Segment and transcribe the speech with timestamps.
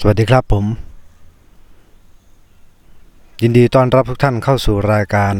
[0.00, 0.64] สวัสดีครับผม
[3.42, 5.34] ยินดีต้อนรับทุกท่านเข้าสู่รายการ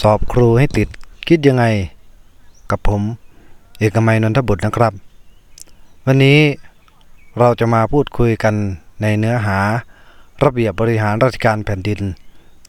[0.00, 0.88] สอบครูให้ติด
[1.28, 1.64] คิดยังไง
[2.70, 3.02] กับผม
[3.78, 4.92] เอกมัยนนทบุตรนะครับ
[6.06, 6.38] วันนี้
[7.38, 8.54] เราจะมาพูดคุยกัน
[9.02, 9.58] ในเนื้อหา
[10.44, 12.00] ระเบียบบริหารราชการแผ่นดิน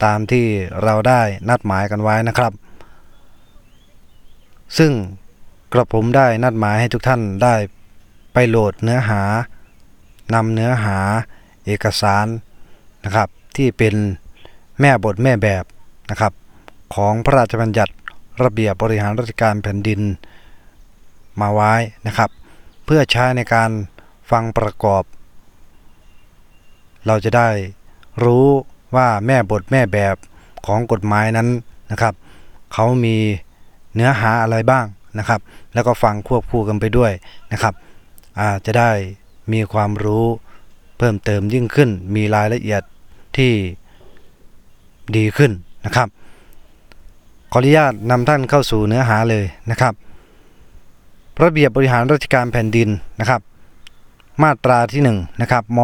[0.03, 0.45] ตามที่
[0.83, 2.53] เราได้นัดหมายกันไว้นะครับ
[4.77, 4.91] ซึ่ง
[5.73, 7.55] กระผมได้นัดหมายให้ทุกท่านได้
[8.33, 9.21] ไปโหลดเนื้อหา
[10.33, 10.99] นำเนื้อหา
[11.65, 12.27] เอกสาร
[13.05, 13.95] นะครับที่เป็น
[14.79, 15.63] แม่บทแม่แบบ
[16.11, 16.33] นะครับ
[16.95, 17.93] ของพระราชบัญญัติ
[18.43, 20.01] ระเบียบบริหารราชการแผ่นดิน
[21.41, 21.73] มาไว้
[22.07, 22.29] นะครับ
[22.85, 23.71] เพื่อใช้ในการ
[24.31, 25.03] ฟังประกอบ
[27.07, 27.49] เราจะได้
[28.23, 28.47] รู้
[28.95, 30.15] ว่าแม่บทแม่แบบ
[30.65, 31.47] ของกฎหมายนั้น
[31.91, 32.13] นะครับ
[32.73, 33.17] เขามี
[33.95, 34.85] เนื้อหาอะไรบ้าง
[35.19, 35.39] นะครับ
[35.73, 37.11] แล้วก็ฟังควบคู่กันไปด้วย
[37.51, 37.73] นะครับ
[38.65, 38.91] จะได้
[39.53, 40.25] มีความรู้
[40.97, 42.81] เพิ่มเติมยิ่งขึ้น มีรายละเอียด
[43.37, 43.51] ที่
[45.15, 45.51] ดีขึ้น
[45.85, 46.07] นะครับ
[47.51, 49.93] ขออนุญาตนำท่านเข้าสู่เนื้อหาเลยนะครับ
[51.43, 52.89] ระเบียบบริหารราชการแผ่นดิน
[53.19, 53.41] นะครับ
[54.43, 55.79] มาตราที่1นะครับม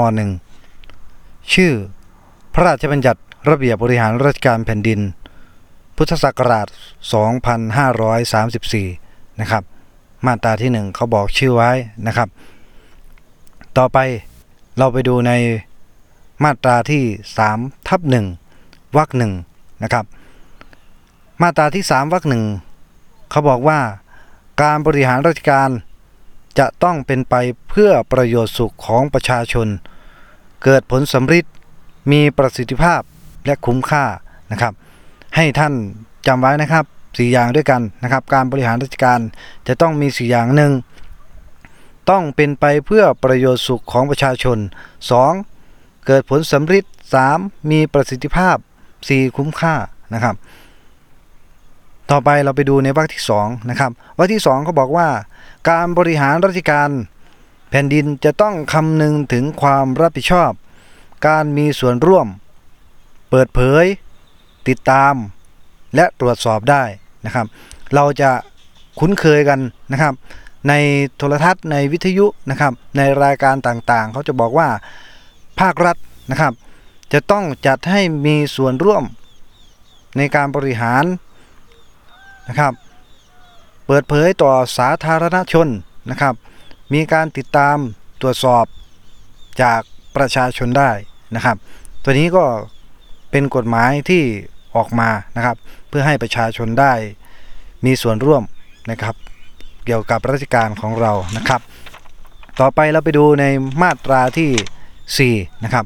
[0.74, 1.74] .1 ชื่อ
[2.54, 5.00] พระราชบัญญัติระเบียบบริหารราชการแผ่นดิน
[5.98, 6.68] พุทธศักราช
[8.04, 9.64] 2534 นะครับ
[10.26, 11.72] มาตราที่ 1 เขาบอกชื่อไว้
[12.08, 12.28] นะครับ
[13.78, 14.00] ต่อไป
[14.78, 15.32] เราไปดูใน
[16.44, 17.04] มาตราที่
[17.46, 18.02] 3ทับ
[18.48, 19.34] 1วรรคหนึ่ง
[19.84, 20.06] นะครับ
[21.42, 22.44] มาตราที่3วรรคหนึ่ง
[23.30, 23.80] เขาบอกว่า
[24.62, 25.70] การบริหารราชการ
[26.60, 27.36] จะต้องเป็นไป
[27.70, 29.68] เพื่อประโยชน์สุขของประชาชน
[30.64, 31.54] เกิดผลสำฤทธิ์
[32.12, 33.02] มีประสิทธิภาพ
[33.46, 34.06] และคุ้มค่า
[34.52, 34.74] นะครับ
[35.36, 35.74] ให้ท่าน
[36.28, 36.86] จำไว้นะครับ
[37.18, 39.20] สี่อย่างด้วยกันนะครับ การบริหารราชการ
[39.68, 40.72] จะต้องมีสี่อย่างหนึ่ง
[42.10, 44.58] ต้องเป็นไปเพื่อประโยชน์สุขของประชาชน
[45.32, 46.06] 2.
[46.06, 46.94] เกิดผลสำฤทธิ์
[47.32, 47.72] 3.
[47.72, 48.58] มีประสิทธิภาพ
[48.98, 49.36] 4.
[49.38, 49.76] คุ้มค่า
[50.14, 50.36] นะครับ
[52.12, 55.08] ต่อไปเราไปดูในวรรคที่2นะครับวรรคที่2เขาบอกว่า
[55.70, 56.90] การบริหารราชการ
[57.70, 60.52] แผ่นดินจะต้องคำนึงถึงความรับผิดชอบ
[61.28, 62.28] การมีส่วนร่วม
[63.30, 63.86] เปิดเผย
[64.68, 65.16] ติดตาม
[65.96, 66.84] และตรวจสอบได้
[67.26, 67.46] นะครับ
[67.96, 68.32] เราจะ
[69.00, 69.60] คุ้นเคยกัน
[69.92, 70.14] นะครับ
[70.70, 70.74] ใน
[71.18, 74.70] โทรทัศน์ในวิทยุนะครับในรายการต่างๆ เขาจะบอกว่า
[75.60, 75.98] ภาครัฐ
[76.32, 76.54] นะครับ
[77.14, 79.04] จะต้องจัดให้มีส่วนร่วม
[80.18, 81.04] ในการบริหาร
[82.50, 82.74] นะครับ
[83.86, 85.68] เปิดเผยต่อสาธารณชน
[86.12, 86.36] นะครับ
[86.94, 87.78] มีการติดตาม
[88.22, 88.66] ตรวจสอบ
[89.62, 89.82] จาก
[90.16, 90.92] ประชาชนได้
[91.36, 91.58] นะครับ
[92.04, 92.46] ตัวนี้ก็
[93.32, 94.24] เป็นกฎหมายที่
[94.76, 95.58] ออกมานะครับ
[95.90, 96.94] เพื่อให้ประชาชนได้
[97.86, 98.44] มีส่วนร่วม
[98.92, 99.16] นะครับ
[99.86, 101.62] เกี่ยวกับราชการของเรานะครับ
[102.60, 103.46] ต่อไปเราไปดูใน
[103.82, 105.86] มาตราที่4นะครับ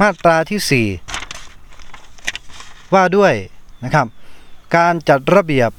[0.00, 3.32] มาตราที่ 4 ว่าด้วย
[3.84, 4.06] นะครับ
[4.76, 5.70] การจัดระเบียบ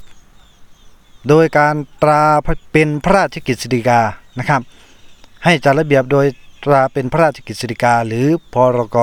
[1.30, 2.24] โดยการตรา
[2.72, 4.02] เป็นพระราชกิจสิกา
[4.40, 4.62] นะครับ
[5.46, 6.26] ให้จัดระเบียบโดย
[6.64, 8.98] ตราเป็นพระราชกิจสิกาหรือพรก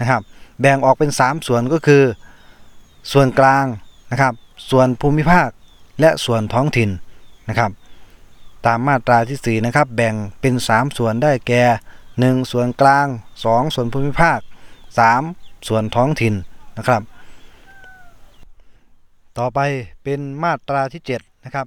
[0.00, 0.22] นะครับ
[0.60, 2.02] แบ่งออกเป็น 3 ส่วนก็คือ
[3.12, 3.64] ส่วนกลาง
[4.10, 4.34] นะครับ
[4.70, 5.48] ส่วนภูมิภาค
[6.00, 6.90] และส่วนท้องถิ่น
[7.48, 7.70] นะครับ
[8.66, 11.64] ตามมาตราที่ 4 นะครับ แบ่งเป็น 3 ส่วนได้แก่
[12.08, 13.06] 1 ส่วนกลาง
[13.42, 14.38] 2 ส่วนภูมิภาค
[15.04, 16.34] 3 ส่วนท้องถิ่น
[16.78, 17.02] นะครับ
[19.38, 19.58] ต่อไป
[20.02, 21.66] เป็นมาตราที่ 7 นะครับ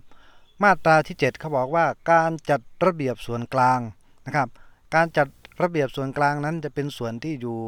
[0.63, 3.79] มาตราที่ 7 เขาบอกว่าการจัดระเบียบส่วนกลาง
[4.25, 4.47] นะครับ
[4.95, 5.27] การจัด
[5.61, 7.59] ระเบียบส่วนกลางนั้นจะเป็นส่วนที่อยู่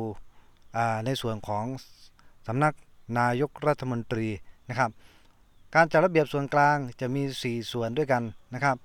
[1.05, 1.65] ในส่วนของ
[2.47, 2.73] สำนัก
[3.19, 4.27] นายกรัฐมนตรี
[4.69, 4.91] นะครับ
[5.75, 8.77] การจัดระเบียบส่วนกลางจะมี 4 ส่วนด้วยกันนะครับ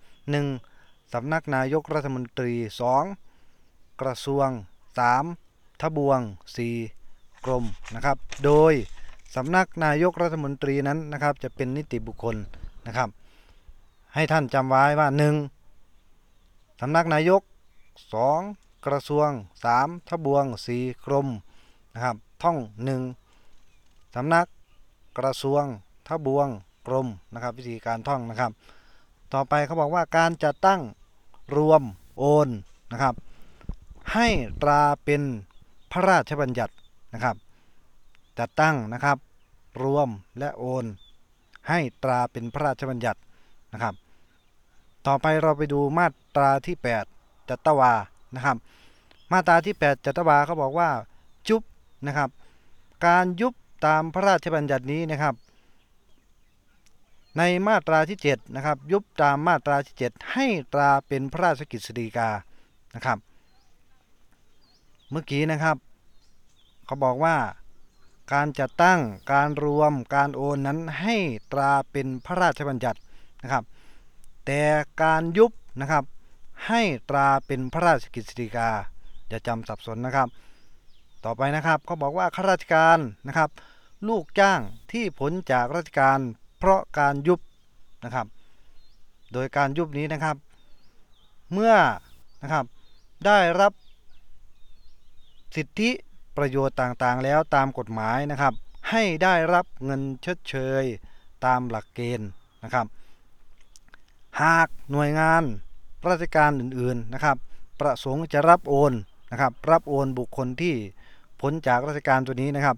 [0.52, 1.12] 1.
[1.12, 2.52] สำนักนายกรัฐมนตรี
[3.26, 4.00] 2.
[4.00, 4.48] กระทรวง
[5.16, 5.80] 3.
[5.80, 6.20] ทบวง
[6.82, 7.44] 4.
[7.44, 7.64] กรม
[7.94, 8.72] นะครับ โดย
[9.34, 12.36] สำนักนายกรัฐมนตรีนั้นนะครับ จะเป็นนิติบุคคล
[12.86, 13.08] นะครับ
[14.14, 15.08] ให้ท่านจำไว้ว่า
[15.94, 16.80] 1.
[16.80, 17.42] สำนักนายก
[18.12, 18.86] 2.
[18.86, 19.28] กระทรวง
[19.68, 20.08] 3.
[20.08, 20.44] ทบวง
[20.76, 21.04] 4.
[21.06, 21.28] กรม
[21.94, 22.56] นะครับ ท่อง
[23.36, 24.14] 1.
[24.14, 24.46] สำนัก
[25.18, 25.64] กระทรวง
[26.08, 26.48] ทบวง
[26.86, 28.52] กรมนะครับ วิธีการท่องนะครับ
[29.34, 30.80] ต่อไปเขาบอกว่าการจัดตั้ง
[31.56, 31.82] รวม
[32.18, 32.48] โอน
[32.92, 33.14] นะครับ
[34.12, 34.28] ให้
[34.62, 35.22] ตราเป็น
[35.92, 36.74] พระราชบัญญัติ
[37.14, 37.36] นะครับ
[38.38, 39.18] จัดตั้งนะครับ
[39.82, 40.08] รวม
[40.38, 40.84] และโอน
[41.68, 43.20] ให้ตราเป็นพระราชบัญญัติ
[43.72, 43.94] นะครับ
[45.06, 46.76] ต่อไปเราไปดูมาตราที่
[47.12, 47.92] 8 จัตวา
[48.34, 48.56] นะครับ
[49.32, 50.90] มาตราที่ 8 จัตวาเขาบอกว่า
[51.48, 51.62] จุบ
[52.06, 52.30] นะครับ
[53.06, 53.54] การยุบ
[53.86, 55.34] ตามพระราชบัญญัตินี้นะครับ
[57.38, 62.30] ในมาตราที่7นะครับยุบตามมาตราที่ 7 ให้ตราเป็นพระราชกิจสีกา
[62.94, 63.18] นะครับ
[65.10, 65.76] เมื่อกี้นะครับ
[66.86, 67.36] เขาบอกว่า
[68.32, 69.00] การจัดตั้ง
[69.32, 71.16] การรวมการโอนนั้นให้
[71.52, 72.98] ตราเป็นพระราชบัญญัติ
[73.42, 73.64] นะครับ
[74.46, 74.62] แต่
[75.02, 76.04] การยุบนะครับ
[76.68, 78.70] ให้ตราเป็นพระราชกฤษฎีกา
[79.28, 80.28] อย่าจำสับสนนะครับ
[81.24, 82.98] ต่อไปนะครับเขาบอกว่าข้าราชการ
[83.28, 83.50] นะครับ
[84.08, 84.60] ลูกจ้าง
[84.92, 86.18] ที่ผลจากราชการ
[86.58, 87.40] เพราะการยุบ
[88.04, 88.26] นะครับ
[89.32, 90.36] โดยการยุบนี้นะครับ
[91.52, 91.74] เมื่อ
[92.42, 92.64] นะครับ
[93.26, 93.72] ได้รับ
[95.56, 95.90] สิทธิ
[96.36, 98.54] ประโยชน์ต่างๆ แล้วตามกฎหมายนะครับ
[98.90, 100.84] ให้ได้รับเงินชดเชย
[101.44, 102.28] ตามหลักเกณฑ์
[102.64, 102.86] นะครับ
[104.42, 105.42] หากหน่วยงาน
[106.08, 107.36] ราชการอื่นๆนะครับ
[107.80, 108.92] ประสงค์จะรับโอน
[109.30, 110.74] นะครับ รับโอนบุคคลที่
[111.40, 112.76] พ้นจากราชการตัวนี้นะครับ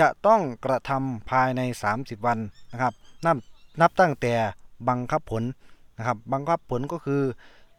[0.00, 1.60] จะต้องกระทำภายใน
[1.94, 2.38] 30 วัน
[2.72, 2.92] นะครับ
[3.24, 3.36] นับ
[3.80, 4.34] นับตั้งแต่
[4.88, 5.42] บังคับผล
[5.98, 7.22] นะครับบังคับผลก็คือ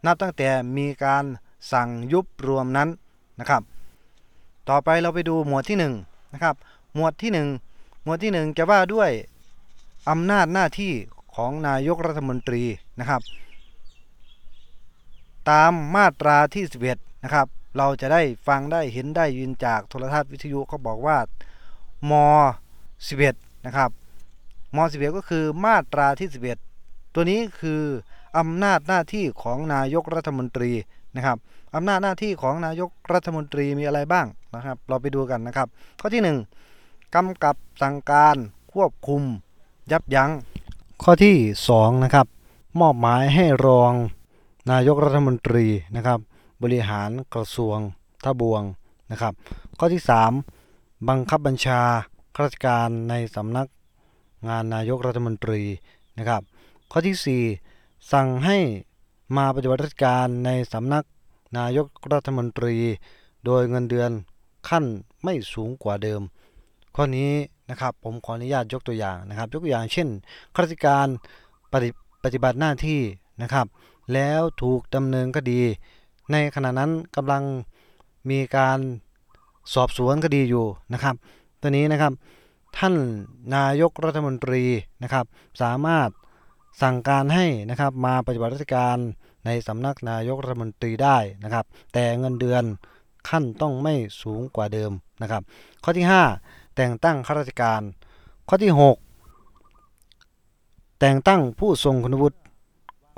[0.06, 1.24] นับตั้งแต่มีการ
[1.72, 2.90] สั่งยุบรวมนั้น
[3.40, 3.62] นะครับ
[4.70, 5.94] ต่อไปเราไปดูหมวดที่1นง
[6.34, 6.56] นะครับ
[6.96, 7.32] หมวดที่
[7.68, 9.12] 1 หมวดที่ 1 จะว่าด้วย
[10.10, 10.94] อำนาจหน้าที่
[11.36, 12.64] ของนายกรัฐมนตรี
[13.00, 13.22] นะครับ
[15.50, 16.64] ตามมาตราที่
[16.94, 17.48] 11นะครับ
[17.78, 21.18] เราจะได้ฟังได้เห็นได้ยินจากโทรทัศน์วิทยุเขาบอกว่า
[22.12, 22.14] ม
[22.90, 23.90] 11 นะครับ
[24.76, 26.28] ม11ก็คือมาตราที่
[26.72, 27.82] 11 ตัวนี้คือ
[28.38, 30.72] อำนาจหน้าที่ของนายกรัฐมนตรี
[31.16, 31.38] นะครับ
[31.76, 35.68] อำนาจหน้าที่ของนายกรัฐมนตรีมีอะไรบ้างนะครับ เราไปดูกันนะครับ
[36.00, 36.22] ข้อที่
[36.70, 38.36] 1กำกับสั่งการ
[38.74, 39.24] ควบคุม
[39.92, 40.32] ยับยั้ง
[41.04, 41.36] ข้อที่
[41.70, 42.28] 2นะครับ
[42.80, 43.94] มอบหมายให้รอง
[44.72, 45.66] นายกรัฐมนตรี
[45.96, 46.20] นะครับ
[46.64, 47.78] บริหารกระทรวง
[48.24, 48.64] ทบวง
[49.12, 49.34] นะครับ
[49.80, 50.02] ข้อที่
[50.56, 51.82] 3 บังคับบัญชา
[52.36, 53.68] ข้าราชการในสำนัก
[54.48, 55.62] งานนายกรัฐมนตรี
[56.18, 56.42] นะครับ
[56.92, 58.58] ข้อที่ 4 สั่งให้
[59.38, 61.06] มาปฏิบัติราชการในสำนัก
[61.58, 62.76] นายกรัฐมนตรี
[63.46, 64.12] โดยเงินเดือน
[64.70, 64.86] ขั้น
[65.24, 66.22] ไม่สูงกว่าเดิม
[66.96, 67.32] ข้อนี้
[67.70, 70.08] นะครับผมขออนุญาตยกตัวอย่างนะครับ ยกตัวอย่างเช่น
[70.54, 71.08] ข้าราชการ
[71.72, 71.90] ปฏิ
[72.24, 73.00] ปฏิบัติหน้าที่
[73.42, 73.68] นะครับ
[74.14, 75.62] แล้วถูกดำเนินคดี
[76.32, 77.44] ในขณะนั้นกำลัง
[78.30, 78.80] มีการ
[79.74, 81.16] สอบสวนคดีอยู่นะครับ
[81.62, 82.14] ตัวนี้นะครับ
[82.78, 82.96] ท่าน
[83.56, 84.64] นายกรัฐมนตรี
[85.04, 85.26] นะครับ
[85.62, 86.10] สามารถ
[86.82, 88.98] สั่งการให้นะครับมาปฏิบัติราชการ
[89.46, 92.64] ในสำนักนายกรัฐมนตรีได้นะครับ แต่เงินเดือน
[93.30, 95.42] ขั้นต้องไม่สูงกว่าเดิมนะครับ
[95.84, 96.06] ข้อที่
[96.42, 97.82] 5 แต่งตั้งข้าราชการ
[98.50, 102.38] ข้อที่ 6 แต่งตั้งผู้ทรงคุณวุฒิ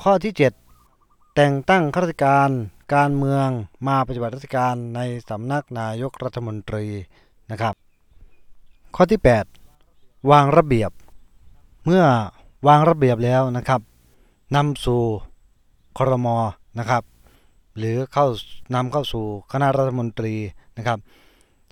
[0.03, 0.33] ข้อที่
[0.79, 2.49] 7 แต่งตั้งข้าราชการ
[2.93, 3.47] การเมือง
[3.87, 4.99] มาปฏิบัติราชการใน
[5.29, 6.85] สำนักนายกรัฐมนตรี
[7.51, 7.75] นะครับ
[8.95, 9.19] ข้อที่
[9.73, 10.91] 8 วางระเบียบ
[11.85, 12.03] เมื่อ
[12.67, 13.81] วางระเบียบแล้วนะครับ
[14.55, 15.01] นำสู่
[15.97, 16.27] ครม
[16.79, 17.03] นะครับ
[17.77, 18.25] หรือเข้า
[18.75, 20.35] นำเข้าสู่คณะรัฐมนตรี
[20.77, 20.99] นะครับ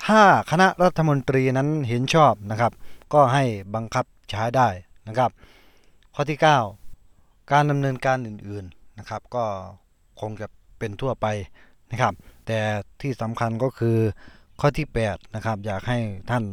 [0.05, 0.21] ถ้า
[0.51, 2.71] คณะรัฐมนตรีนั้นเห็นชอบนะครับ
[3.13, 3.43] ก็ให้
[3.75, 4.69] บังคับใช้ได้
[5.07, 5.31] นะครับ
[6.15, 6.39] ข้อที่
[6.93, 9.43] 9 การดำเนินการอื่นๆนะครับ ก็
[10.19, 10.47] คงจะ
[10.79, 11.27] เป็นทั่วไป
[11.91, 12.13] นะครับ
[12.47, 12.59] แต่
[13.01, 13.97] ที่สำคัญก็คือ
[14.59, 15.99] ข้อที่ 8 นะครับ อยากให้
[16.29, 16.43] ท่าน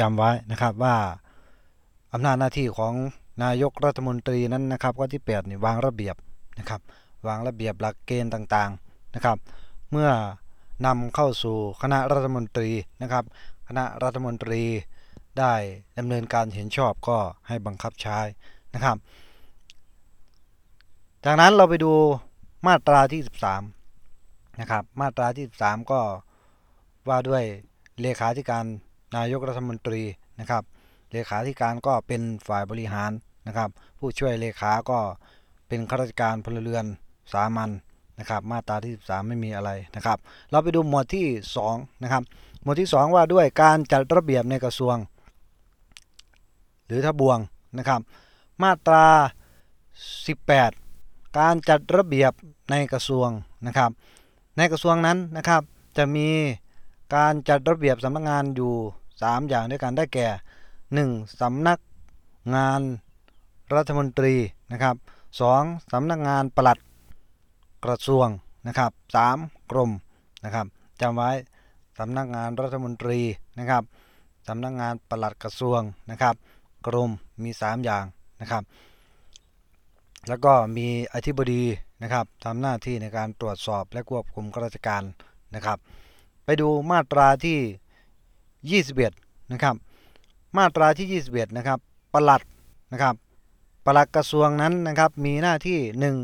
[0.00, 0.96] จำไว้นะครับว่า
[2.12, 2.94] อำนาจหน้าที่ของ
[3.44, 6.16] นายกรัฐมนตรีนั้นนะครับข้อที่8นี่วางระเบียบ
[6.58, 6.80] นะครับ
[7.26, 9.38] วางระเบียบหลักเกณฑ์ต่างๆนะครับ
[9.90, 10.10] เมื่อ
[10.86, 12.70] นำเข้าสู่คณะรัฐมนตรี
[13.02, 13.24] นะครับ
[13.68, 14.62] คณะรัฐมนตรี
[15.38, 15.54] ได้
[15.98, 18.18] ดำเนินการเห็นชอบก็ให้บังคับใช้
[18.74, 18.96] นะครับ
[21.24, 21.92] จากนั้นเราไปดู
[22.66, 23.20] มาตราที่
[23.90, 26.00] 13นะครับ มาตราที่ 13 ก็
[27.08, 27.44] ว่าด้วย
[28.00, 28.64] เลขาธิการ
[29.16, 30.02] นายกรัฐมนตรี
[30.40, 30.62] นะครับ
[31.12, 33.12] เลขาธิการก็เป็นฝ่ายบริหาร
[33.46, 34.98] นะครับ ผู้ช่วยเลขาก็
[35.68, 36.84] เป็นข้าราชการพลเรือน
[37.32, 37.70] สามัญ
[38.18, 40.18] นะครับ มาตราที่ 13 ไม่มีอะไรนะครับ
[40.50, 41.26] เราไปดูหมวดที่
[41.64, 42.22] 2นะครับ
[42.62, 44.96] หมวดที่ 2 ว่าด้วยการจัดระเบียบในกระทรวง
[46.86, 47.38] หรือทบวง
[47.78, 48.00] นะครับ
[48.62, 49.06] มาตรา
[50.36, 52.32] 18 การจัดระเบียบ
[52.70, 53.28] ในกระทรวง
[53.66, 53.90] นะครับ
[54.56, 55.62] ในกระทรวงนั้นนะครับ
[55.96, 56.28] จะมี
[57.14, 58.72] การจัดระเบียบสำนักงานอยู่
[59.24, 60.28] 3 อย่างด้วยกันได้แก่
[60.84, 61.40] 1.
[61.40, 61.78] สำนัก
[62.54, 62.80] งาน
[63.74, 64.34] รัฐมนตรี
[64.72, 64.96] นะครับ
[65.44, 65.92] 2.
[65.92, 66.78] สำนักงานปลัด
[67.84, 68.28] กระทรวง
[68.66, 68.92] นะครับ
[69.30, 69.70] 3.
[69.70, 69.90] กรม
[70.44, 70.66] นะครับ
[71.00, 71.30] จำไว้
[71.98, 73.20] สำนักงานรัฐมนตรี
[73.58, 73.82] นะครับ
[74.48, 76.34] สำนักงานปลัดกระทรวงนะครับ
[76.86, 77.10] กรม
[77.42, 78.04] มี 3 อย่าง
[78.40, 78.62] นะครับ
[80.28, 81.62] แล้วก็มีอธิบดี
[82.02, 85.02] นะครับทำหน้าที่ในการตรวจสอบและควบคุมข้าราชการ
[85.54, 85.78] นะครับ
[86.44, 87.58] ไปดูมาตราที่
[88.70, 89.74] 21นะครับ
[90.56, 91.78] มาตราที่ 21นะครับ
[92.12, 92.42] ปลัด
[92.92, 93.14] นะครับ
[93.84, 95.78] ปลัดกระทรวงนั้นนะครับมีหน้าที่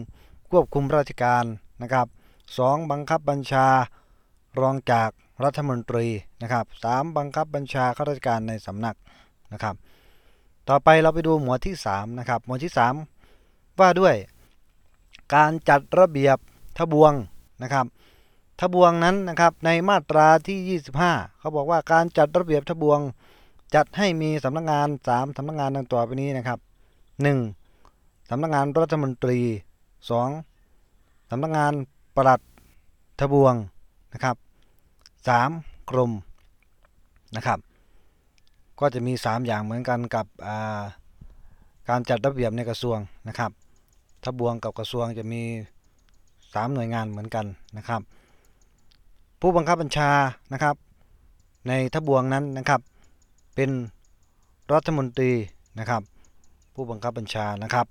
[0.04, 0.50] 1.
[0.50, 1.44] ควบคุมราชการ
[1.82, 2.06] นะครับ
[2.48, 2.90] 2.
[2.90, 3.66] บังคับบัญชา
[4.60, 5.10] รองจาก
[5.44, 6.06] รัฐมนตรี
[6.42, 8.96] นะครับสามบังคับบัญชาข้าราชการในสำนัก
[9.52, 9.74] นะครับ
[10.68, 12.72] ต่อไปเราไปดูหมวดที่3นะครับหมวดที่
[13.26, 14.14] 3 ว่าด้วย
[15.34, 16.36] การจัดระเบียบ
[16.78, 17.12] ทบวง
[17.62, 17.86] นะครับ
[18.60, 23.00] ทบวงนั้นนะครับในมาตราที่ 25 เขาบอกว่าการจัดระเบียบทบวง
[23.74, 26.58] จัดให้มีสำนักงาน 3สำนักงานดังต่อไปนี้นะครับ
[27.44, 28.30] 1.
[28.30, 29.38] สำนักงานรัฐมนตรี
[30.50, 31.30] 2.
[31.30, 31.72] สำนักงาน
[32.16, 32.40] ปลัด
[33.20, 33.54] ทบวง
[34.12, 34.36] นะครับ
[35.12, 35.90] 3.
[35.90, 36.12] กรม
[37.36, 37.58] นะครับ
[38.80, 40.26] ก็จะมี 3 อย่างเหมือนกันกับ
[41.88, 42.98] การจัดระเบียบในกระทรวง
[43.28, 43.50] นะครับ
[44.24, 45.42] ทบวงกับกระทรวงจะมี
[46.08, 47.46] 3 หน่วยงานเหมือนกัน
[47.76, 48.02] นะครับ
[49.40, 50.10] ผู้บังคับบัญชา
[50.52, 50.76] นะครับ
[51.68, 52.80] ในทบวงนั้นนะครับ
[53.54, 53.70] เป็น
[54.72, 55.32] รัฐมนตรี
[55.78, 56.02] นะครับ
[56.74, 57.86] ผู้บังคับบัญชานะครับ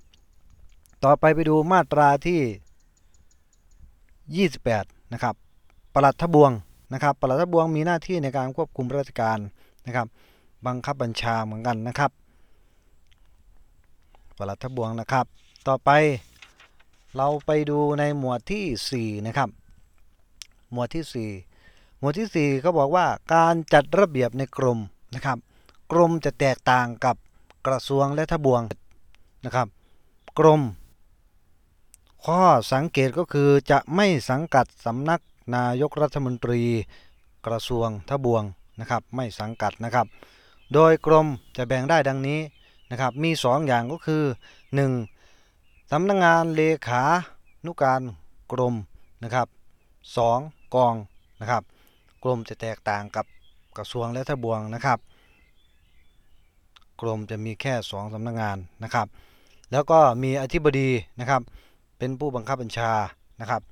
[1.04, 5.34] ต่อไปไปดูมาตราที่ 28 นะครับ
[5.94, 6.50] ปลัดทบวง
[6.92, 9.38] นะครับปลัดทบวงมีหน้าที่ในการควบคุมราชการ
[9.86, 10.06] นะครับ
[10.66, 12.10] บังคับบัญชาเหมือนกันนะครับ
[14.38, 15.26] ปลัดทบวงนะครับ
[15.68, 15.90] ต่อไป
[17.16, 19.48] เราไปดูในหมวดที่ 4 นะครับ
[20.72, 24.78] หมวดที่ 4 หมวดที่ 4 เขาบอกว่าการจัดระเบียบในกรม
[25.14, 25.38] นะครับ
[25.92, 27.16] กรมจะแตกต่างกับ
[27.66, 28.62] กระทรวงและทบวง
[29.44, 29.68] นะครับ
[30.38, 30.62] กรม
[32.24, 35.20] ข้อสังเกตก็คือจะไม่สังกัดสำนัก
[35.56, 36.62] นายกรัฐมนตรี
[37.46, 38.42] กระทรวงทบวง
[38.80, 40.06] นะครับ ไม่สังกัดนะครับ
[40.74, 42.40] โดยกรมจะแบ่งได้ดังนี้
[42.90, 44.24] นะครับ มี 2 อย่างก็คือ
[45.06, 45.90] 1.
[45.90, 47.02] สำนักงงานเลขา
[47.66, 48.02] นุการ
[48.52, 48.74] กรม
[49.22, 49.46] นะครับ
[50.18, 50.57] 2.
[50.74, 50.94] กอง
[51.40, 51.62] นะครับ
[52.22, 53.26] กรมจะแตกต่างกับ
[53.76, 54.98] กระทรวงและทบวงนะครับ
[57.00, 59.06] กรมจะมีแค่2สำนักงงานนะครับ
[59.72, 61.42] แล้วก็มีอธิบดีนะครับ
[61.98, 62.92] เป็นผู้บังคับบัญชา
[63.40, 63.62] นะครับ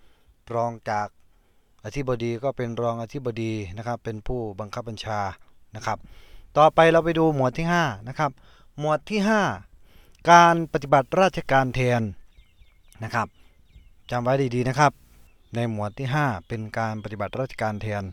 [0.55, 1.07] รองจาก
[1.85, 5.21] อธิบดีก็เป็นรองอธิบดีนะครับ เป็นผู้บังคับบัญชา
[5.77, 5.99] นะครับ
[6.57, 8.31] ต่อไปเราไปดูหมวดที่5นะครับ
[8.79, 9.21] หมวดที่
[9.75, 12.03] 5 การปฏิบัติราชการแทน
[13.05, 13.29] นะครับ
[14.11, 14.93] จำไว้ดีๆนะครับ
[15.57, 18.05] ในหมวดที่ 5 เป็นการปฏิบัติราชการแทน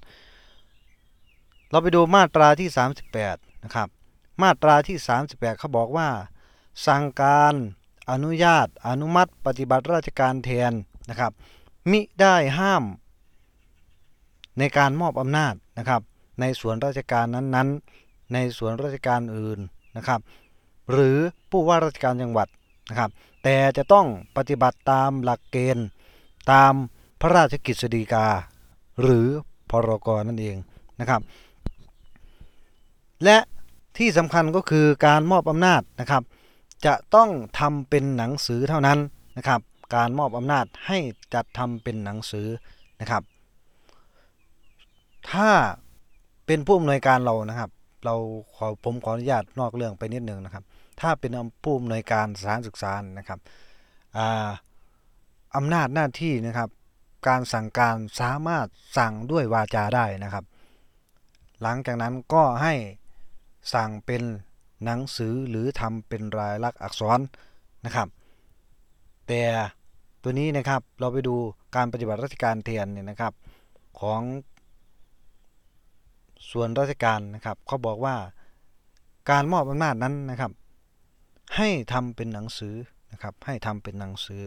[1.70, 2.70] เราไปดูมาตราที่
[3.18, 3.88] 38 นะครับ
[4.42, 4.98] มาตราที่
[5.30, 6.10] 38เขาบอกว่า
[6.88, 7.56] สั่งการ
[8.12, 10.74] อนุญาตอนุมัติ ปฏิบัติราชการแทน
[11.10, 11.32] นะครับ
[11.92, 12.84] มิได้ห้าม
[14.60, 16.02] ในการมอบอำนาจนะครับ
[16.40, 19.60] ในส่วนราชการนั้นๆ ในส่วนราชการอื่น
[19.98, 20.22] นะครับ
[20.92, 21.18] หรือ
[21.50, 22.48] ผู้ว่าราชการจังหวัด
[22.90, 23.12] นะครับ
[23.44, 24.08] แต่จะต้อง
[24.38, 25.88] ปฏิบัติตามหลักเกณฑ์
[26.52, 26.74] ตาม
[27.26, 28.26] พระราชกิจสีกา
[29.02, 29.28] หรือ
[29.72, 30.58] พรกนั่นเอง
[31.00, 31.22] นะครับ
[33.24, 33.38] และ
[33.98, 36.24] ที่สำคัญก็คือการมอบอำนาจนะครับ
[36.86, 39.00] จะต้องทำเป็นหนังสือเท่านั้น
[39.38, 39.62] นะครับ
[39.96, 40.98] การมอบอำนาจให้
[41.34, 42.48] จัดทำเป็นหนังสือ
[43.02, 43.24] นะครับ
[45.32, 45.50] ถ้า
[46.46, 47.70] เป็นผู้อำนวยการเรานะครับ
[48.06, 48.16] เรา
[48.56, 50.64] ขอผมขออนุญาตนอกเรื่องไปนิดนึงนะครับ
[51.02, 51.32] ถ้าเป็น
[51.64, 53.40] ผู้อำนวยการสถานศึกษานะครับ
[55.56, 56.70] อำนาจหน้าที่นะครับ
[57.28, 60.46] การสั่งการสามารถสั่งด้วยวาจาได้นะครับ
[61.62, 62.74] หลังจากนั้นก็ให้
[63.74, 64.24] สั่งเป็น
[64.84, 67.20] หนังสือหรือทำเป็นรายลักษณ์อักษร
[67.86, 68.08] นะครับ
[69.28, 69.42] แต่
[70.22, 71.36] ตัวนี้นะครับเราไปดู
[71.76, 73.34] การปฏิบัติราชการแทนเนี่ยนะครับ
[74.00, 74.22] ของ
[76.52, 78.16] ส่วนราชการนะครับเขาบอกว่า
[79.30, 80.52] การมอบอำนาจนั้นนะครับ
[81.56, 82.76] ให้ทำเป็นหนังสือ
[83.12, 84.44] นะครับ ให้ทำเป็นหนังสือ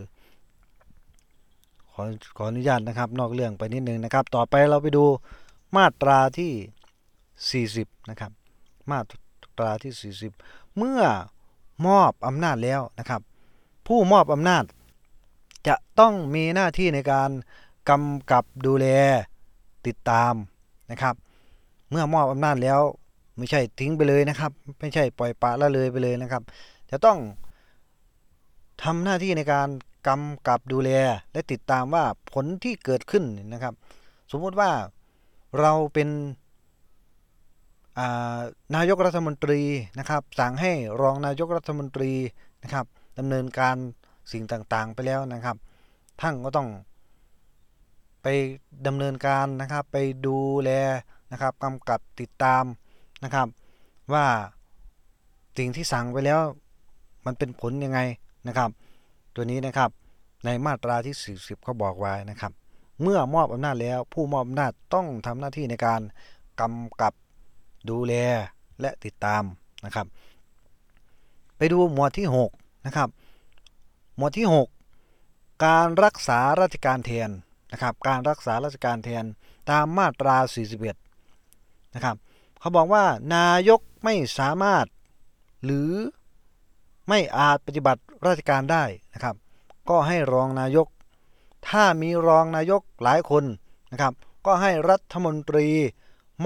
[1.99, 2.05] ขอ
[2.37, 5.05] ขออนุญาตนะครับ นอกเรื่องไปนิดนึงนะครับ ต่อไปเราไปดู
[5.77, 8.33] มาตราที่ 40 นะครับ
[8.91, 8.99] มา
[9.59, 11.01] ตราที่ 40 เมื่อ
[11.87, 13.21] มอบอำนาจแล้วนะครับ
[13.87, 14.65] ผู้มอบอำนาจ
[15.69, 17.31] จะต้องมีหน้าที่ในการ
[17.89, 18.87] กำกับดูแล
[19.87, 20.35] ติดตาม
[20.91, 21.15] นะครับ
[21.91, 22.81] เมื่อมอบอำนาจแล้ว
[23.37, 26.43] ไม่ใช่ทิ้งไปเลยนะครับ ไม่ใช่ปล่อยปละละเลยไปเลยนะครับ
[26.91, 27.19] จะต้อง
[28.83, 29.69] ทำหน้าที่ในการ
[30.07, 30.91] กำกับดูแล
[31.33, 33.75] และติดตามว่าผลที่เกิดขึ้นนะครับ
[34.33, 34.71] สมมติว่า
[35.61, 36.09] เราเป็น
[38.77, 39.61] นายกรัฐมนตรี
[39.99, 42.13] นะครับ สั่งให้รองนายกรัฐมนตรี
[42.63, 42.87] นะครับ
[43.19, 43.77] ดำเนินการ
[44.33, 45.57] สิ่งต่างๆ ไปแล้วนะครับ
[46.21, 46.69] ท่านก็ต้อง
[48.23, 48.27] ไป
[48.87, 49.97] ดำเนินการนะครับ ไป
[50.27, 50.71] ดูแล
[51.33, 52.65] นะครับกำกับติดตาม
[53.25, 53.49] นะครับ
[54.13, 54.27] ว่า
[55.59, 56.41] สิ่งที่สั่งไปแล้ว
[57.27, 58.01] มันเป็นผลยังไง
[58.49, 58.71] นะครับ
[59.37, 59.91] ตัวนี้นะครับ
[60.45, 62.53] ในมาตราที่ 40เขาบอกไว้นะครับ
[63.03, 66.01] เมื่อมอบอำนาจแล้ว ผู้มอบอำนาจต้องทำหน้าที่ในการ
[66.61, 67.13] กำกับ
[67.91, 68.15] ดูแล
[68.81, 69.43] และติดตาม
[69.87, 70.07] นะครับ
[71.57, 72.27] ไปดูหมวดที่
[72.57, 73.09] 6นะครับ
[74.17, 74.67] หมวดที่ 6
[75.65, 77.31] การรักษาราชการแทน
[77.73, 79.25] นะครับ การรักษาราชการแทน
[79.71, 80.37] ตามมาตรา
[81.15, 82.17] 41 นะครับ
[82.61, 84.87] เขาบอกว่านายกไม่สามารถ
[85.65, 85.91] หรือ
[87.09, 88.85] ไม่อาจปฏิบัติราชการได้
[89.15, 89.37] นะครับ
[89.89, 90.87] ก็ให้รองนายก
[91.69, 93.45] ถ้ามีรองนายกหลายคน
[93.93, 94.13] นะครับ
[94.47, 95.67] ก็ให้รัฐมนตรี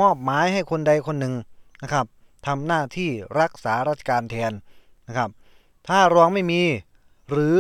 [0.01, 1.35] มอบหมายให้คนใดคนหนึ่ง
[1.83, 2.07] นะครับ
[2.47, 4.53] ทำหน้าที่รักษาราชการแทน
[5.09, 5.31] นะครับ
[5.89, 6.63] ถ้ารองไม่มี
[7.31, 7.59] หรือ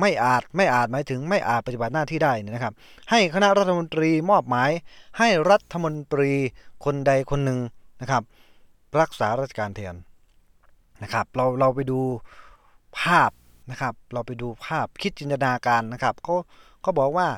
[0.00, 2.74] ไม่อาจไม่อาจหมายถึงไม่อาจปฏิบัติหน้าที่ได้นี่นะครับ
[3.10, 4.70] ให้คณะรัฐมนตรีมอบหมาย
[5.18, 6.30] ให้รัฐมนตรี
[6.84, 7.58] คนใดคนหนึ่ง
[8.00, 8.22] นะครับ
[9.00, 9.94] รักษาราชการแทน
[11.02, 12.00] นะครับ เราเราไปดู
[13.00, 13.30] ภาพ
[13.70, 16.34] นะครับ เราไปดูภาพคิดจินตนาการนะครับเขา
[16.82, 17.28] เขาบอกว่า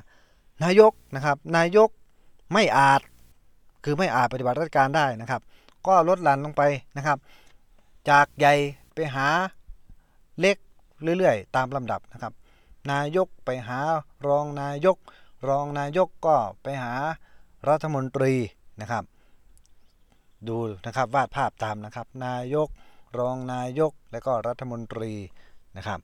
[0.65, 1.89] นายกนะครับ นายก
[2.53, 3.01] ไม่อาจ
[3.85, 5.41] คือไม่อาจปฏิบัติราชการได้นะครับ
[5.87, 6.63] ก็ลดหลั่นลงไป
[6.97, 7.19] นะครับ
[8.11, 8.55] จากใหญ่
[8.95, 9.27] ไปหา
[10.41, 10.57] เล็ก
[11.19, 12.33] เรื่อยๆ ตามลำดับนะครับ
[12.93, 13.81] นายกไปหา
[14.27, 14.97] รองนายก
[15.49, 16.95] รองนายกก็ไปหา
[17.69, 18.35] รัฐมนตรี
[18.81, 19.05] นะครับ
[20.49, 22.69] ดูนะครับวาดภาพตามนะครับ นายก
[23.19, 25.13] รองนายก และก็รัฐมนตรี
[25.77, 26.01] นะครับ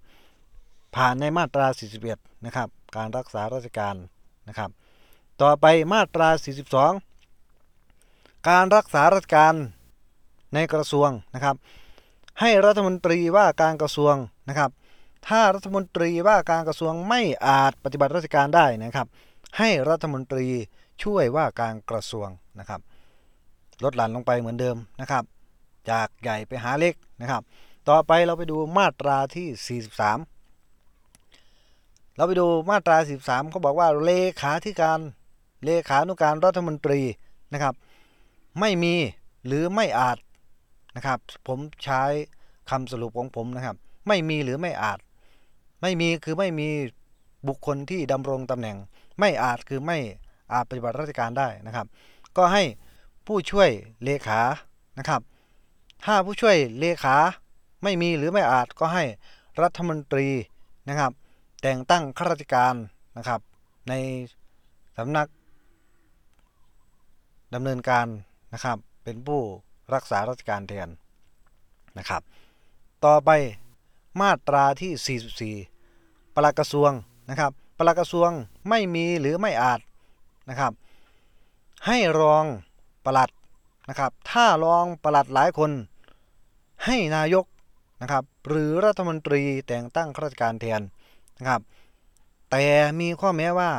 [0.96, 1.66] ผ่านในมาตรา
[2.06, 3.96] 41 นะครับ การรักษาราชการ
[4.48, 4.70] นะครับ
[5.42, 6.28] ต่อไปมาตรา
[7.78, 9.54] 42 การรักษาราชการ
[10.54, 11.56] ในกระทรวงนะครับ
[12.40, 14.14] ให้รัฐมนตรีว่าการกระทรวง
[14.48, 14.70] นะครับ
[15.28, 19.08] ถ้ารัฐมนตรีว่าการกระทรวงไม่อาจปฏิบัติราชการได้นะครับ
[19.58, 20.46] ให้รัฐมนตรี
[21.02, 22.80] ช่วยว่าการกระทรวงนะครับ
[23.84, 25.25] ลดหลั่นลงไปเหมือนเดิมนะครับ
[25.90, 27.43] จากใหญ่ไปหาเล็กนะครับ
[27.88, 35.00] ต่อไปเราไปดูมาตราที่ 43 เราไปดูมาตรา13เขาบอกว่าเลขาธิการ
[35.64, 37.00] เลขานุการรัฐมนตรี
[37.52, 37.75] นะครับ
[38.61, 38.95] ไม่มี
[39.47, 40.19] หรือไม่อาจ
[40.97, 42.02] นะครับ ผมใช้
[42.71, 43.76] คำสรุปของผมนะครับ
[44.09, 44.99] ไม่มีหรือไม่อาจ
[45.83, 46.69] ไม่มีคือไม่มี
[47.49, 48.76] บุคคลที่ดำรงตำแหน่ง
[49.21, 49.99] ไม่อาจคือไม่
[50.52, 51.87] อาจปฏิบัติราชการได้นะครับ
[52.37, 52.62] ก็ให้
[53.26, 53.71] ผู้ช่วย
[54.04, 54.41] เลขา
[54.99, 55.21] นะครับ
[56.08, 57.16] ถ้าผู้ช่วยเลขา
[57.82, 59.04] ไม่มีหรือไม่อาจก็ให้
[59.62, 60.28] รัฐมนตรี
[60.88, 61.12] นะครับ
[61.62, 62.75] แต่งตั้งข้าราชการ
[63.16, 63.40] นะครับ
[63.88, 63.92] ใน
[64.97, 65.28] สำนัก
[67.54, 68.06] ดำเนินการ
[68.52, 69.40] นะครับ เป็นผู้
[69.95, 70.88] รักษาราชการแทน
[71.99, 72.23] นะครับ
[73.04, 73.30] ต่อไป
[74.21, 76.90] มาตราที่ 44ปลัดกระทรวง
[77.30, 78.30] นะครับปลัดกระทรวง
[78.69, 79.80] ไม่มีหรือไม่อาจ
[80.49, 80.73] นะครับ
[81.86, 82.45] ให้รอง
[83.04, 83.30] ปลัด
[83.88, 85.71] นะครับ ถ้ารองปลัดหลายคน
[86.86, 87.44] ให้นายก
[88.02, 90.80] นะครับหรือรัฐมนตรีแต่งตั้งข้าราชการแทน
[91.38, 91.60] นะครับ
[92.50, 92.64] แต่
[93.00, 93.70] มีข้อแม้ว่า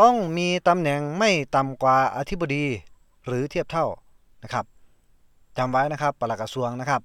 [0.00, 2.64] ต้องมีตำแหน่งไม่ต่ำกว่าอธิบดี
[3.26, 3.86] หรือเทียบเท่า
[4.42, 4.64] นะครับ
[5.58, 7.02] จำไว้นะครับปลัดกระทรวงนะครับ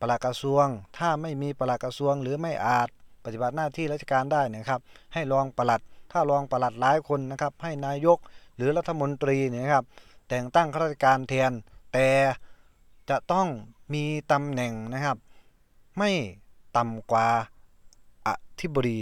[0.00, 0.66] ปลัดกระทรวง
[0.98, 2.88] ถ้าไม่มีปลัดกระทรวง หรือไม่อาจ
[3.24, 4.80] ปฏิบัติหน้าที่ราชการได้นะครับ
[5.14, 5.80] ให้รองปลัด
[6.12, 8.18] ถ้ารองปลัดหลายคนนะครับ ให้นายก
[8.56, 9.84] หรือรัฐมนตรีนะครับ
[10.28, 11.52] แต่งตั้งข้าราชการแทน
[11.92, 12.08] แต่
[13.10, 13.48] จะต้อง
[13.94, 15.16] มีตำแหน่งนะครับ
[15.98, 16.10] ไม่
[16.76, 17.26] ต่ำกว่า
[18.26, 18.28] อ
[18.60, 18.98] ธิบดี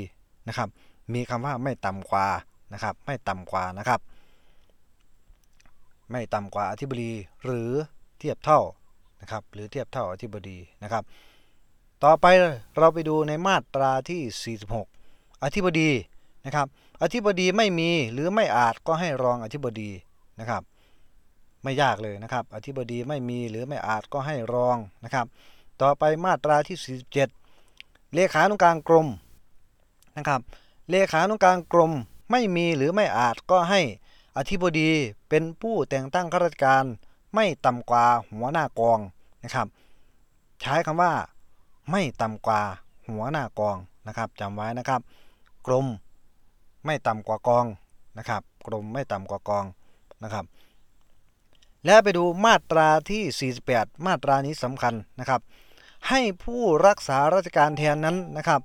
[0.48, 0.68] นะครับ
[1.14, 2.26] มีคำว่าไม่ต่ำกว่า
[2.72, 4.00] นะครับ ไม่ต่ำกว่านะครับ
[6.10, 7.12] ไม่ต่ำกว่าอธิบดี
[7.44, 7.70] หรือ
[8.18, 8.60] เทียบเท่า
[9.20, 11.04] นะครับ หรือเทียบเท่าอธิบดีนะครับ
[12.04, 12.26] ต่อไป
[12.78, 14.58] เราไปดูในมาตราที่
[14.96, 15.90] 46 อธิบดี
[16.46, 16.66] นะครับ
[17.02, 19.90] อธิบดีไม่มีหรือไม่อาจก็ให้รองอธิบดี
[20.40, 20.62] นะครับ
[21.64, 25.26] ไม่ยากเลยนะครับ อธิบดีไม่มีหรือไม่อาจก็ให้รองนะครับ
[25.82, 26.98] ต่อไปมาตราที่
[27.50, 29.08] 47 เลขานุการกรม
[30.16, 30.40] นะครับ
[30.90, 31.92] เลขานุการกรม
[32.30, 33.80] ไม่มีหรือไม่อาจก็ให้
[34.38, 34.90] อธิบดี
[35.28, 36.84] เป็นผู้แต่งตั้งข้าราชการ
[37.34, 38.98] ไม่ต่ำกว่าหัวหน้ากอง
[39.44, 39.66] นะครับ
[40.60, 41.12] ใช้คำว่า
[41.90, 42.60] ไม่ต่ำกว่า
[43.08, 45.00] หัวหน้ากองนะครับจำไว้นะครับ
[45.66, 45.86] กรม
[46.84, 47.66] ไม่ต่ำกว่ากอง
[48.18, 49.64] นะครับ กรมไม่ต่ำกว่ากอง
[50.22, 50.44] นะครับ
[51.86, 55.40] แล้วไปดูมาตราที่ 48 มาตรานี้สำคัญนะครับ
[56.08, 58.60] ให้ผู้รักษาราชการแทนนั้นนะครับ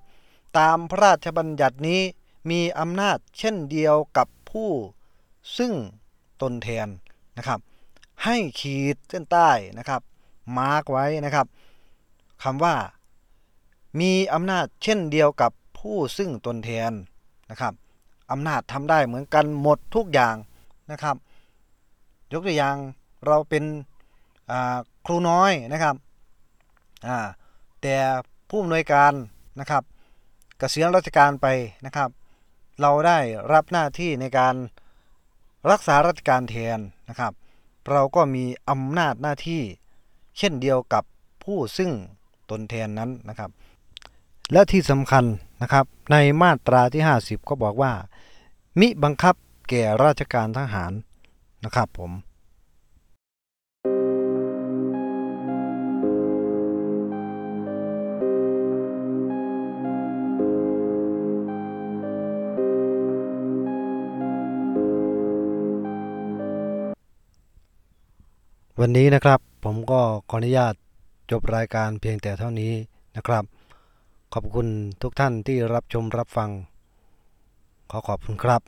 [0.57, 2.01] ตามพระราชบัญญัตินี้
[2.49, 4.69] มีอำนาจเช่นเดียวกับผู้
[5.57, 5.73] ซึ่ง
[6.41, 6.87] ตนแทน
[7.37, 7.59] นะครับ
[8.23, 10.01] ให้ขีดเส้นใต้นะครับ
[10.57, 11.47] มาร์กไว้นะครับ
[12.43, 12.75] คำว่า
[13.99, 16.91] มีอำนาจเช่นเดียวกับผู้ซึ่งตนแทน
[17.49, 17.73] นะครับ
[18.31, 20.35] อำนาจทำได้เหมือนกันหมดทุกอย่าง
[20.91, 21.15] นะครับ
[22.33, 22.75] ยกตัวอย่าง
[23.25, 23.63] เราเป็น
[25.05, 25.95] ครูน้อยนะครับ
[27.81, 27.95] แต่
[28.49, 29.13] ผู้อำนวยการ
[29.59, 29.89] นะครับก
[30.59, 31.47] เกษียณราชการไป
[31.85, 32.09] นะครับ
[32.81, 33.19] เราได้
[33.53, 34.55] รับหน้าที่ในการ
[35.71, 36.79] รักษาราชการแทน
[37.09, 37.33] นะครับ
[37.91, 39.61] เราก็มีอำนาจหน้าที่
[40.37, 41.03] เช่นเดียวกับ
[41.43, 41.91] ผู้ซึ่ง
[42.49, 43.49] ตนแทนนั้นนะครับ
[44.51, 45.25] และที่สำคัญ
[45.61, 47.93] นะครับในมาตราที่ 50 ก็บอกว่า
[48.79, 49.35] มิบังคับ
[49.69, 50.91] แก่ราชการทหาร
[51.65, 52.11] นะครับผม
[68.81, 70.73] วันนี้นะครับผมก็ขออนุญาต
[71.31, 72.73] จบรายการเพียงแต่เท่านี้
[73.15, 73.43] นะครับ
[74.33, 74.67] ขอบคุณ
[75.01, 76.49] ทุกท่านที่รับชมรับฟัง
[77.91, 78.61] ขอขอบคุณครับ